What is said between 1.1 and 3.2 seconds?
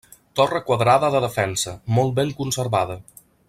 de defensa, molt ben conservada.